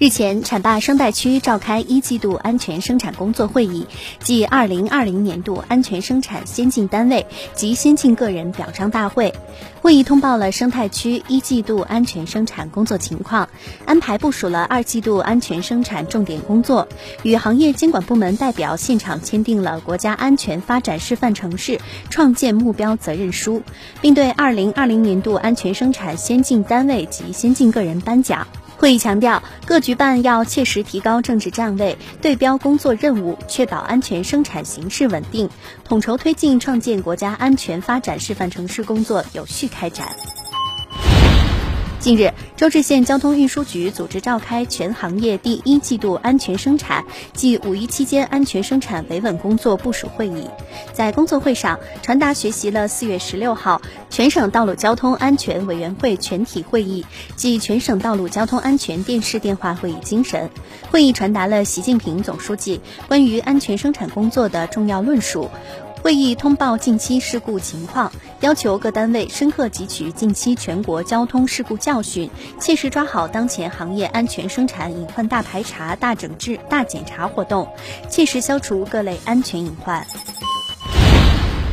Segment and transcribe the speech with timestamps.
[0.00, 3.84] 日前，浐灞生态区召开一季度安全生产工作会议
[4.20, 7.26] 暨二零二零年度安全生产先进单位
[7.56, 9.34] 及先进个人表彰大会。
[9.82, 13.48] 会议通报了生态区一季度安全生产工作情况，
[13.86, 16.86] 安排部署了二季度安全生产重点工作，
[17.24, 23.62] 与行业监管部门代表现场签订了国家安全发展示范城市创建目标责任书，
[24.00, 28.46] 并对二零二零年度安全生产先进单位及先进个人颁奖。
[28.78, 35.50] 会议强调，各局办要切实提高政治站位，对标工作任务，确保安全生产形势稳定，
[35.84, 40.08] 统筹推进创建国家安全发展示范城市工作有序开展。
[42.00, 50.48] 近日，周至县交通运输局组织召开全行业第一季度安全生产暨五一期间安全生产维稳工作部署会议。
[50.92, 57.04] 在工作会上，传达学习了四月十六号全省道路交通安全委员会全体会议
[57.36, 60.50] 暨全省道路交通安全电视电话会议精神。
[60.92, 65.50] 会议传达了习近平总书记关于安全生产工作的重要论述。
[66.08, 68.10] 会议通报近期事故情况，
[68.40, 77.68] 要求各单位深刻汲取近期全国交通事故教训，切实抓好当前行业安全生产隐患大排查、大整治、大检查活动，
[78.08, 80.02] 切实消除各类安全隐患。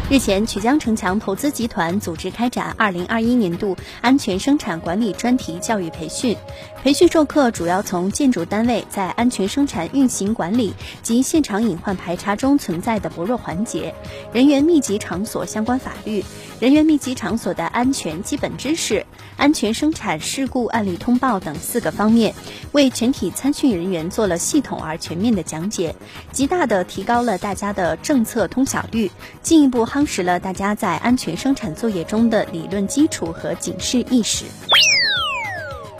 [0.08, 6.38] 日前，曲江城墙投资集团组织开展二零二一年度安全生产管理专题教育培训。
[6.84, 13.96] 培训授课主要从建筑单位在安全生产运行管理及现场隐患排查中存在的薄弱环节、
[14.32, 16.24] 人员密集场所相关法律、
[16.60, 19.04] 人员密集场所的安全基本知识、
[19.38, 22.36] 安全生产事故案例通报等四个方面，
[22.74, 25.96] 为全体参训人员做了系统而全面的讲解，
[26.32, 29.10] 极大的提高了大家的政策通晓率，
[29.42, 34.44] 进一步夯实了大家在安全生产作业中的理论基础和警示意识。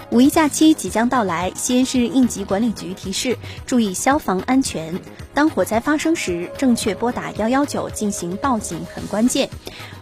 [0.10, 4.94] 五一假期即将到来，西安市应急管理局提示注意消防安全。
[5.34, 9.50] 当火灾发生时，正确拨打幺幺九进行报警很关键。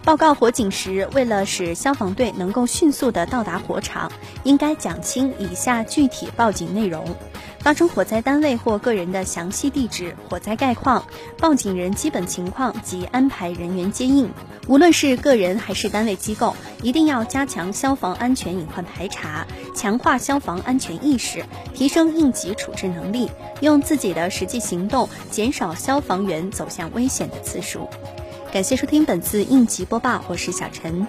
[0.03, 4.11] 报告火警时，为了使消防队能够迅速的到达火场，
[4.43, 7.15] 应该讲清以下具体报警内容。
[7.63, 11.05] 发生火灾单位或个人的详细地址、火灾概况、
[11.39, 14.29] 报警人基本情况及安排人员接应。
[14.67, 23.31] 无论是个人还是单位机构，一定要加强消防安全隐患排查，强化消防安全意识，提升应急处置能力，
[23.61, 27.87] 用自己的实际行动减少消防员走向危险的次数。
[28.51, 31.07] 感谢收听本次应急播报，我是小陈。